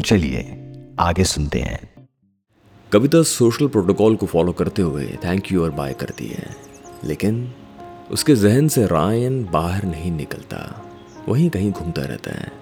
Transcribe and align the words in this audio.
चलिए 0.00 0.64
आगे 1.00 1.24
सुनते 1.24 1.60
हैं। 1.60 2.08
कविता 2.92 3.22
सोशल 3.22 3.68
प्रोटोकॉल 3.68 4.16
को 4.16 4.26
फॉलो 4.26 4.52
करते 4.52 4.82
हुए 4.82 5.18
थैंक 5.24 5.52
यू 5.52 5.62
और 5.62 5.70
बाय 5.70 5.94
करती 5.94 6.26
है। 6.26 6.56
लेकिन 7.04 7.54
उसके 8.10 8.34
जहन 8.34 8.68
से 8.68 8.86
रायन 8.86 9.44
बाहर 9.44 9.84
नहीं 9.84 10.12
निकलता। 10.12 10.84
वहीं 11.28 11.50
कहीं 11.50 11.72
घूमता 11.72 12.02
रहता 12.02 12.30
है। 12.30 12.52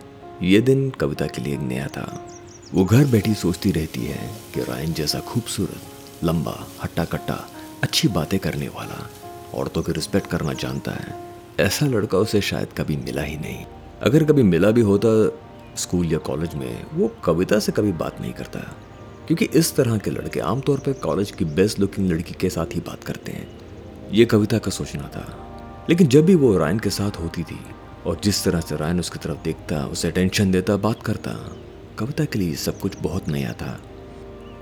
ये 0.43 0.61
दिन 0.61 0.91
कविता 0.91 1.27
के 1.27 1.43
लिए 1.43 1.57
नया 1.57 1.87
था। 1.87 2.29
वो 2.75 2.85
घर 2.85 3.05
बैठी 3.05 3.35
सोचती 3.35 3.71
रहती 3.71 4.05
है 4.05 4.31
कि 4.55 4.61
रायन 4.61 4.93
जैसा 4.93 5.21
खूबसूरत, 5.21 5.81
लंबा 6.25 6.67
हट्टा 6.85 7.05
कट्टा 7.05 7.51
अच्छी 7.83 8.09
बातें 8.09 8.41
करने 8.41 8.69
वाला 8.69 9.11
औरतों 9.55 9.83
की 9.83 9.93
रिस्पेक्ट 9.93 10.27
करना 10.27 10.53
जानता 10.53 10.93
है। 10.93 11.25
ऐसा 11.61 11.87
लड़का 11.87 12.19
उसे 12.19 12.41
शायद 12.41 12.69
कभी 12.79 12.97
मिला 12.97 13.23
ही 13.23 13.37
नहीं। 13.37 13.65
अगर 14.03 14.25
कभी 14.25 14.43
मिला 14.43 14.71
भी 14.71 14.81
होता 14.81 15.39
स्कूल 15.77 16.13
या 16.13 16.19
कॉलेज 16.19 16.55
में 16.55 16.87
वो 16.95 17.17
कविता 17.25 17.59
से 17.59 17.73
कभी 17.73 17.93
बात 17.93 18.21
नहीं 18.21 18.33
करता। 18.33 18.61
क्योंकि 19.27 19.45
इस 19.45 19.77
तरह 19.77 19.99
के 19.99 20.11
लड़के 20.11 20.41
आमतौर 20.41 20.79
पर 20.79 20.93
कॉलेज 20.93 21.31
की 21.31 21.45
बेस्ट 21.45 21.81
लुकिंग 21.81 22.11
लड़की 22.11 22.35
के 22.41 22.51
साथ 22.51 22.67
ही 22.75 22.81
बात 22.81 23.05
करते 23.05 23.33
हैं। 23.33 23.59
ये 24.13 24.25
कविता 24.25 24.59
का 24.59 24.71
सोचना 24.71 25.03
था। 25.03 25.43
लेकिन 25.91 26.07
जब 26.07 26.25
भी 26.25 26.35
वो 26.35 26.59
रायन 26.59 26.79
के 26.79 26.91
साथ 26.91 27.11
होती 27.11 27.43
थी 27.43 27.61
और 28.07 28.21
जिस 28.25 28.45
तरह 28.45 28.61
से 28.61 28.77
रायन 28.77 29.01
उसकी 29.01 29.19
तरफ़ 29.19 29.45
देखता, 29.45 29.87
उसे 29.87 30.09
अटेंशन 30.09 30.51
देता, 30.51 30.77
बात 30.77 31.03
करता, 31.03 31.57
कविता 31.99 32.25
के 32.25 32.39
लिए 32.39 32.55
सब 32.55 32.79
कुछ 32.79 32.93
बहुत 33.03 33.29
नया 33.29 33.53
था। 33.53 33.81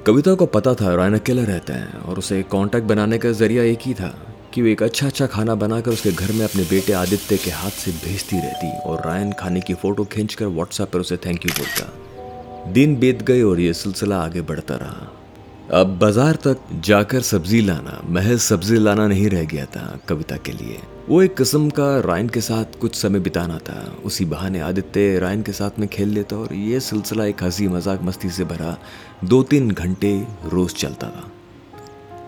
कविता 0.07 0.35
को 0.35 0.47
पता 0.47 0.75
था 0.75 0.95
रायन 0.95 1.15
अकेला 1.19 1.43
रहता 1.43 1.75
है 1.75 1.87
और 1.87 2.19
उसे 2.19 2.43
कांटेक्ट 2.43 2.87
बनाने 2.87 3.19
का 3.19 3.33
ज़रिया 3.33 3.63
एक 3.63 3.79
ही 3.83 3.95
था। 3.95 4.34
कि 4.55 4.63
वो 4.63 4.69
एक 4.69 4.83
अच्छा 4.83 5.07
अच्छा 5.07 5.27
खाना 5.27 5.55
बनाकर 5.55 5.91
उसके 5.91 6.11
घर 6.13 6.33
में 6.33 6.45
अपने 6.45 6.63
बेटे 6.65 6.93
आदित्य 6.93 7.37
के 7.37 7.51
हाथ 7.51 7.71
से 7.71 7.91
भेजती 8.05 8.37
रहती 8.37 8.71
और 8.81 9.01
रायन 9.07 9.33
खाने 9.33 9.61
की 9.61 9.75
फ़ोटो 9.75 10.05
खींचकर 10.05 10.47
व्हाट्सएप 10.47 10.91
पर 10.91 11.01
उसे 11.01 11.17
थैंक 11.17 11.47
यू 11.47 11.53
बोलता। 11.59 12.73
दिन 12.73 12.97
बीत 12.97 13.23
गए 13.23 13.43
और 13.43 13.61
ये 13.61 13.73
सिलसिला 13.75 14.19
आगे 14.19 14.41
बढ़ता 14.43 14.75
रहा। 14.75 15.81
अब 15.81 15.99
बाज़ार 15.99 16.37
तक 16.45 16.61
जाकर 16.85 17.21
सब्ज़ी 17.23 17.61
लाना, 17.61 18.01
महज 18.07 18.39
सब्ज़ी 18.39 18.79
लाना 18.79 19.07
नहीं 19.09 19.29
रह 19.31 19.45
गया 19.45 19.65
था 19.67 19.99
कविता 20.09 20.37
के 20.37 20.53
लिए। 20.53 20.79
वो 21.09 21.23
एक 21.23 21.37
किस्म 21.37 21.71
का 21.71 21.99
रायन 22.01 22.29
के 22.29 22.41
साथ 22.41 22.79
कुछ 22.81 22.95
समय 22.95 23.21
बिताना 23.21 23.59
था। 23.59 23.83
उसी 24.05 24.25
बहाने 24.25 24.61
आदित्य 24.61 25.19
रायन 25.19 25.43
के 25.43 25.53
साथ 25.53 25.79
में 25.79 25.89
खेल 25.89 26.09
लेता 26.09 26.37
और 26.37 26.55
ये 26.55 26.81
सिलसिला 26.81 27.25
एक 27.25 27.43
हँसी 27.43 27.69
मज़ाक 27.69 28.03
मस्ती 28.03 28.31
से 28.31 28.45
भरा 28.45 28.77
दो 29.25 29.43
तीन 29.43 29.71
घंटे 29.71 30.17
रोज 30.47 30.75
चलता 30.75 31.11
था 31.11 31.31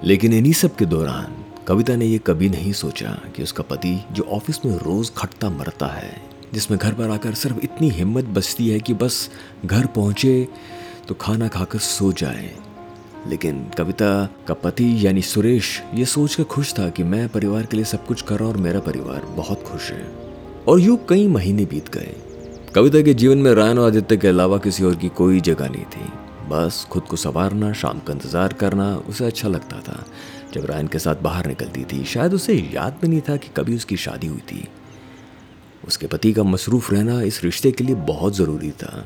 लेकिन 0.04 0.32
इन्हीं 0.32 0.52
सब 0.52 0.76
के 0.76 0.84
दौरान 0.86 1.44
कविता 1.68 1.96
ने 1.96 2.06
यह 2.06 2.18
कभी 2.18 2.48
नहीं 2.48 2.72
सोचा 2.72 3.10
कि 3.36 3.42
उसका 3.42 3.62
पति 3.62 4.04
जो 4.12 4.22
ऑफ़िस 4.22 4.64
में 4.66 4.72
रोज 4.72 5.10
खटता 5.16 5.50
मरता 5.50 5.86
है, 5.86 6.22
जिसमें 6.54 6.78
घर 6.80 6.92
पर 6.92 7.10
आकर 7.10 7.34
सिर्फ़ 7.34 7.56
इतनी 7.64 7.88
हिम्मत 7.90 8.24
बचती 8.24 8.68
है 8.68 8.80
कि 8.80 8.94
बस 8.94 9.30
घर 9.64 9.86
पहुँचे 9.86 10.48
तो 11.08 11.14
खाना 11.14 11.48
खाकर 11.48 11.78
सो 11.78 12.12
जाए। 12.12 12.50
लेकिन 13.28 13.66
कविता 13.78 14.28
का 14.48 14.54
पति 14.54 15.06
यानी 15.06 15.22
सुरेश 15.22 15.82
ये 15.94 16.04
सोचकर 16.04 16.44
खुश 16.44 16.72
था 16.72 16.88
कि 16.88 17.02
मैं 17.02 17.28
परिवार 17.28 17.66
के 17.66 17.76
लिए 17.76 17.84
सब 17.84 18.06
कुछ 18.06 18.22
कर 18.22 18.38
रहा 18.38 18.48
और 18.48 18.56
मेरा 18.56 18.80
परिवार 18.80 19.24
बहुत 19.24 19.62
खुश 19.62 19.90
है। 19.90 20.12
और 20.68 20.80
यूँ 20.80 20.98
कई 21.08 21.26
महीने 21.28 21.64
बीत 21.64 21.88
गए। 21.88 22.14
कविता 22.74 23.02
के 23.02 23.14
जीवन 23.14 23.38
में 23.38 23.54
रायन 23.54 23.78
और 23.78 23.86
आदित्य 23.86 24.16
के 24.16 24.28
अलावा 24.28 24.58
किसी 24.58 24.84
और 24.84 24.94
की 24.94 25.08
कोई 25.08 25.40
जगह 25.40 25.68
नहीं 25.68 25.84
थी। 25.84 26.12
बस 26.48 26.86
खुद 26.90 27.02
को 27.02 27.16
संवारना, 27.16 27.72
शाम 27.72 27.98
का 27.98 28.12
इंतज़ार 28.12 28.52
करना, 28.52 28.96
उसे 29.08 29.24
अच्छा 29.26 29.48
लगता 29.48 29.80
था। 29.80 30.04
जब 30.54 30.66
रायन 30.66 30.86
के 30.86 30.98
साथ 30.98 31.16
बाहर 31.16 31.46
निकलती 31.46 31.84
थी, 31.84 32.04
शायद 32.04 32.34
उसे 32.34 32.54
याद 32.74 32.98
भी 33.02 33.08
नहीं 33.08 33.20
था 33.20 33.36
कि 33.36 33.48
कभी 33.56 33.76
उसकी 33.76 33.96
शादी 33.96 34.26
हुई 34.26 34.42
थी। 34.52 34.68
उसके 35.86 36.06
पति 36.06 36.32
का 36.32 36.42
मसरूफ 36.42 36.92
रहना 36.92 37.20
इस 37.22 37.42
रिश्ते 37.44 37.72
के 37.72 37.84
लिए 37.84 37.94
बहुत 37.94 38.36
ज़रूरी 38.36 38.70
था। 38.70 39.04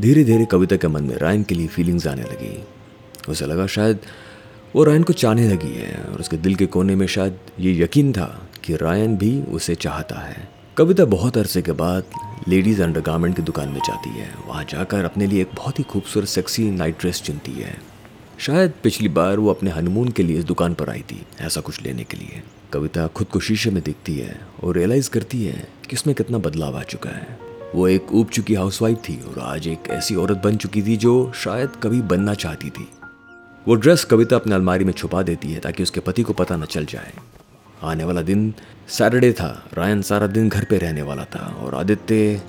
धीरे 0.00 0.24
धीरे 0.24 0.44
कविता 0.44 0.76
के 0.76 0.88
मन 0.88 1.04
में 1.04 1.16
रायन 1.16 1.42
के 1.42 1.54
लिए 1.54 1.66
फीलिंग्स 1.66 2.06
आने 2.06 2.22
लगी। 2.22 2.62
उसे 3.28 3.46
लगा 3.46 3.66
शायद 3.66 3.98
वो 4.76 4.84
रायन 4.84 5.02
को 5.02 5.12
चाहने 5.12 5.48
लगी 5.48 5.72
है, 5.74 5.94
और 6.04 6.20
उसके 6.20 6.36
दिल 6.36 6.54
के 6.54 6.66
कोने 6.66 6.96
में 6.96 7.06
शायद 7.06 7.38
ये 7.60 7.82
यकीन 7.82 8.12
था 8.12 8.26
कि 8.64 8.76
रायन 8.76 9.16
भी 9.16 9.40
उसे 9.42 9.74
चाहता 9.74 10.20
है। 10.20 10.48
कविता 10.76 11.04
बहुत 11.04 11.38
अरसे 11.38 11.62
के 11.62 11.72
बाद 11.72 12.04
लेडीज़ 12.48 12.82
अंडर 12.82 13.32
की 13.32 13.42
दुकान 13.42 13.68
में 13.68 13.78
जाती 13.78 14.10
है। 14.10 14.34
वहाँ 14.46 14.64
जाकर 14.64 15.04
अपने 15.04 15.26
लिए 15.26 15.40
एक 15.40 15.50
बहुत 15.54 15.78
ही 15.78 15.84
खूबसूरत 15.84 16.28
सेक्सी 16.28 16.70
नाइट 16.70 16.98
ड्रेस 17.00 17.22
चुनती 17.22 17.52
है। 17.52 17.78
शायद 18.38 18.72
पिछली 18.82 19.08
बार 19.08 19.38
वो 19.38 19.50
अपने 19.50 19.70
हनीमून 19.70 20.08
के 20.08 20.22
लिए 20.22 20.38
इस 20.38 20.44
दुकान 20.44 20.74
पर 20.74 20.90
आई 20.90 21.00
थी, 21.00 21.26
ऐसा 21.40 21.60
कुछ 21.60 21.82
लेने 21.82 22.04
के 22.04 22.16
लिए। 22.16 22.42
कविता 22.72 23.06
खुद 23.06 23.26
को 23.26 23.40
शीशे 23.40 23.70
में 23.70 23.82
देखती 23.82 24.18
है 24.18 24.40
और 24.64 24.76
रियलाइज़ 24.76 25.10
करती 25.10 25.44
है 25.44 25.68
कि 25.90 25.96
उसमें 25.96 26.16
कितना 26.16 26.38
बदलाव 26.38 26.76
आ 26.78 26.82
चुका 26.82 27.10
है। 27.10 27.38
वो 27.74 27.88
एक 27.88 28.12
ऊब 28.12 28.28
चुकी 28.28 28.54
हाउसवाइफ 28.54 28.98
थी 28.98 29.20
और 29.22 29.38
आज 29.38 29.68
एक 29.68 29.88
ऐसी 29.88 30.14
औरत 30.14 30.36
बन 30.44 30.56
चुकी 30.56 30.82
थी 30.82 30.96
जो 30.96 31.32
शायद 31.34 31.70
कभी 31.82 32.02
बनना 32.02 32.34
चाहती 32.34 32.70
थी। 32.70 32.88
वो 33.68 33.74
ड्रेस 33.74 34.04
कविता 34.04 34.36
अपने 34.36 34.54
अलमारी 34.54 34.84
में 34.84 34.92
छुपा 34.92 35.22
देती 35.22 35.52
है 35.52 35.60
ताकि 35.60 35.82
उसके 35.82 36.00
पति 36.00 36.22
को 36.22 36.32
पता 36.32 36.56
न 36.56 36.64
चल 36.64 36.84
जाए। 36.84 37.12
आने 37.84 38.04
वाला 38.04 38.22
दिन 38.22 38.52
सैटरडे 38.88 39.32
था। 39.32 39.48
रायन 39.74 40.02
सारा 40.02 40.26
दिन 40.26 40.48
घर 40.48 40.64
पे 40.64 40.78
रहने 40.78 41.02
वाला 41.02 41.24
था 41.24 41.46
और 41.62 41.74
आदित्य 41.74 42.42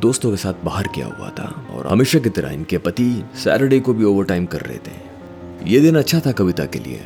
दोस्तों 0.00 0.30
के 0.30 0.36
साथ 0.36 0.64
बाहर 0.64 0.86
किया 0.86 1.06
हुआ 1.06 1.28
था 1.30 1.44
और 1.72 1.86
हमेशा 1.86 2.18
की 2.18 2.30
तरह 2.30 2.50
इनके 2.50 2.78
पति 2.78 3.10
सैटरडे 3.34 3.80
को 3.80 3.94
भी 3.94 4.04
ओवर 4.04 4.24
टाइम 4.24 4.46
कर 4.46 4.60
रहे 4.60 4.78
थे। 4.78 5.70
ये 5.70 5.80
दिन 5.80 5.96
अच्छा 5.98 6.20
था 6.20 6.32
कविता 6.32 6.64
के 6.64 6.78
लिए 6.78 7.00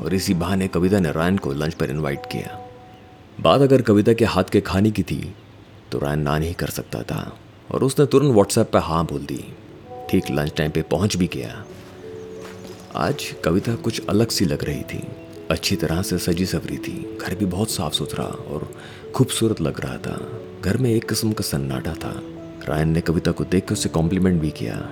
और 0.00 0.14
इसी 0.14 0.34
बहाने 0.34 0.68
कविता 0.68 1.00
ने 1.00 1.12
रायन 1.12 1.36
को 1.36 1.52
लंच 1.52 1.74
पर 1.74 1.90
इनवाइट 1.90 2.26
किया। 2.32 2.58
बात 3.40 3.60
अगर 3.60 3.82
कविता 3.82 4.12
के 4.12 4.24
हाथ 4.24 4.44
के 4.44 4.60
खाने 4.60 4.90
की 4.90 5.02
थी 5.02 5.34
तो 5.92 5.98
रायन 5.98 6.20
ना 6.20 6.38
नहीं 6.38 6.54
कर 6.54 6.70
सकता 6.70 7.02
था 7.02 7.20
और 7.70 7.84
उसने 7.84 8.06
तुरंत 8.06 8.32
व्हाट्सएप 8.34 8.70
पर 8.72 8.78
हाँ 8.78 9.04
बोल 9.04 9.26
दी। 9.26 9.44
ठीक 10.10 10.30
लंच 10.30 10.52
टाइम 10.56 10.70
पे 10.70 10.82
पहुँच 10.82 11.16
भी 11.16 11.26
गया। 11.26 11.64
आज 12.96 13.24
कविता 13.44 13.74
कुछ 13.74 14.06
अलग 14.08 14.28
सी 14.28 14.44
लग 14.44 14.64
रही 14.64 14.82
थी। 14.82 15.02
अच्छी 15.50 15.76
तरह 15.76 16.02
से 16.02 16.18
सजी 16.18 16.46
सवरी 16.46 16.76
थी। 16.76 17.18
घर 17.22 17.34
भी 17.34 17.44
बहुत 17.44 17.70
साफ़ 17.70 17.92
सुथरा 17.92 18.24
और 18.24 18.74
खूबसूरत 19.14 19.60
लग 19.60 19.80
रहा 19.80 19.96
था। 19.96 20.42
घर 20.64 20.76
में 20.76 20.90
एक 20.90 21.08
किस्म 21.08 21.32
का 21.32 21.42
सन्नाटा 21.42 21.94
था। 21.94 22.22
रायन 22.68 22.88
ने 22.88 23.00
कविता 23.00 23.30
को 23.30 23.44
देख 23.44 23.64
कर 23.64 23.72
उसे 23.72 23.88
कॉम्प्लीमेंट 23.88 24.40
भी 24.40 24.50
किया। 24.50 24.90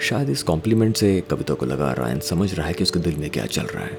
शायद 0.00 0.30
इस 0.30 0.42
कॉम्प्लीमेंट 0.42 0.96
से 0.96 1.22
कविता 1.30 1.54
को 1.54 1.66
लगा 1.66 1.92
रायन 1.92 2.20
समझ 2.20 2.54
रहा 2.54 2.66
है 2.66 2.72
कि 2.72 2.82
उसके 2.82 2.98
दिल 2.98 3.16
में 3.16 3.30
क्या 3.30 3.46
चल 3.46 3.62
रहा 3.62 3.84
है। 3.84 3.98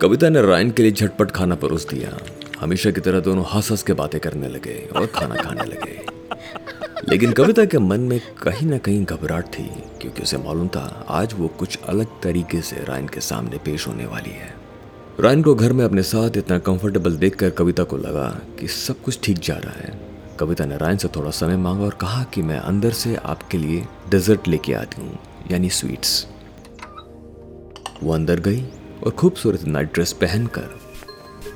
कविता 0.00 0.28
ने 0.28 0.42
रायन 0.42 0.70
के 0.70 0.82
लिए 0.82 0.92
झटपट 0.92 1.30
खाना 1.30 1.54
परोस 1.54 1.88
दिया। 1.88 2.18
हमेशा 2.60 2.90
की 2.90 3.00
तरह 3.00 3.20
दोनों 3.20 3.44
हंस 3.44 3.70
हंस 3.70 3.82
के 3.82 3.92
बातें 3.92 4.20
करने 4.20 4.48
लगे 4.48 4.88
और 4.96 5.06
खाना 5.06 5.34
खाने 5.34 5.64
लगे। 5.64 6.06
लेकिन 7.08 7.32
कविता 7.32 7.64
के 7.64 7.78
मन 7.78 8.00
में 8.00 8.20
कहीं 8.42 8.68
ना 8.68 8.78
कहीं 8.78 9.04
घबराहट 9.04 9.44
थी, 9.44 9.70
क्योंकि 10.00 10.22
उसे 10.22 10.36
मालूम 10.36 10.68
था 10.68 11.06
आज 11.08 11.34
वो 11.38 11.48
कुछ 11.48 11.78
अलग 11.88 12.06
तरीके 12.22 12.60
से 12.60 12.76
रायन 12.76 13.08
के 13.08 13.20
सामने 13.20 13.58
पेश 13.58 13.88
होने 13.88 14.06
वाली 14.06 14.30
है। 14.30 14.63
रायन 15.20 15.42
को 15.42 15.54
घर 15.54 15.72
में 15.72 15.84
अपने 15.84 16.02
साथ 16.02 16.36
इतना 16.36 16.58
कंफर्टेबल 16.58 17.16
देखकर 17.16 17.50
कविता 17.50 17.82
को 17.82 17.96
लगा 17.96 18.26
कि 18.60 18.68
सब 18.68 19.02
कुछ 19.02 19.18
ठीक 19.22 19.38
जा 19.38 19.54
रहा 19.54 19.72
है। 19.72 19.92
कविता 20.38 20.64
ने 20.64 20.76
रायन 20.76 20.96
से 20.96 21.08
थोड़ा 21.08 21.30
समय 21.30 21.56
मांगा 21.56 21.84
और 21.84 21.94
कहा 21.94 22.22
कि 22.24 22.42
मैं 22.42 22.58
अंदर 22.58 22.92
से 22.92 23.14
आपके 23.16 23.58
लिए 23.58 23.84
डेजर्ट 24.10 24.48
लेके 24.48 24.72
आती 24.72 25.02
हूँ, 25.02 25.18
यानी 25.50 25.68
स्वीट्स 25.70 26.26
वो 28.02 28.12
अंदर 28.14 28.40
गई 28.40 28.64
और 29.06 29.10
खूबसूरत 29.10 29.64
नाइट 29.64 29.92
ड्रेस 29.94 30.12
पहनकर 30.12 30.68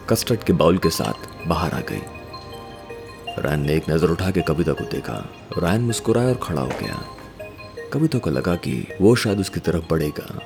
कस्टर्ड 0.08 0.44
के 0.44 0.52
बाउल 0.52 0.78
के 0.78 0.90
साथ 0.90 1.48
बाहर 1.48 1.72
आ 1.72 1.80
गई। 1.90 2.02
रायन 3.42 3.66
ने 3.66 3.76
एक 3.76 3.90
नज़र 3.90 4.10
उठा 4.10 4.30
के 4.30 4.42
कविता 4.42 4.72
को 4.72 4.84
देखा। 4.84 5.14
रायन 5.58 5.80
मुस्कुराया 5.80 6.28
और 6.28 6.38
खड़ा 6.42 6.60
हो 6.60 6.70
गया। 6.80 7.02
कविता 7.92 8.18
को 8.18 8.30
लगा 8.30 8.54
कि 8.56 8.86
वो 9.00 9.14
शायद 9.16 9.40
उसकी 9.40 9.60
तरफ़ 9.60 9.84
बढ़ेगा। 9.90 10.38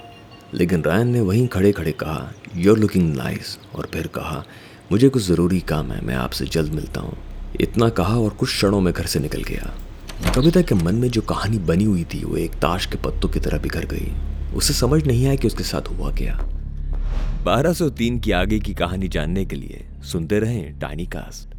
लेकिन 0.54 0.82
रायन 0.82 1.08
ने 1.08 1.20
वहीं 1.20 1.46
खड़े 1.49 1.72
खड़े 1.72 1.93
कहा 1.93 2.32
यूर 2.56 2.78
लुकिंग 2.78 3.16
नाइस 3.16 3.58
और 3.75 3.88
फिर 3.93 4.06
कहा, 4.06 4.44
मुझे 4.93 5.08
कुछ 5.08 5.22
ज़रूरी 5.22 5.60
काम 5.60 5.93
है, 5.93 6.04
मैं 6.04 6.14
आपसे 6.14 6.46
जल्द 6.46 6.72
मिलता 6.72 7.00
हूँ। 7.00 7.16
इतना 7.60 7.88
कहा 7.88 8.19
और 8.19 8.31
कुछ 8.31 8.49
क्षणों 8.49 8.81
में 8.81 8.94
घर 8.94 9.06
से 9.06 9.20
निकल 9.20 9.43
गया। 9.43 9.75
कविता 10.34 10.62
के 10.62 10.75
मन 10.75 10.94
में 10.94 11.10
जो 11.10 11.20
कहानी 11.20 11.58
बनी 11.58 11.84
हुई 11.84 12.04
थी, 12.04 12.25
वो 12.25 12.37
एक 12.37 12.54
ताश 12.54 12.87
के 12.87 12.99
पत्तों 12.99 13.28
की 13.28 13.40
तरह 13.40 13.58
बिखर 13.58 13.87
गई। 13.87 14.12
उसे 14.54 14.75
समझ 14.75 15.06
नहीं 15.06 15.26
आया 15.26 15.34
कि 15.34 15.46
उसके 15.46 15.64
साथ 15.64 15.88
हुआ 15.88 16.10
क्या। 16.10 16.38
1203 17.44 18.19
की 18.19 18.31
आगे 18.31 18.58
की 18.58 18.75
कहानी 18.75 19.08
जानने 19.08 19.44
के 19.44 19.56
लिए 19.56 19.84
सुनते 20.02 20.38
रहें 20.38 20.78
टाइनी 20.78 21.06
कास्ट 21.06 21.51